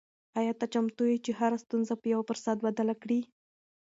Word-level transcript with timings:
آیا 0.39 0.53
ته 0.59 0.65
چمتو 0.73 1.03
یې 1.11 1.17
چې 1.25 1.31
هره 1.39 1.57
ستونزه 1.65 1.93
په 2.01 2.07
یو 2.13 2.21
فرصت 2.29 2.57
بدله 2.65 2.95
کړې؟ 3.01 3.19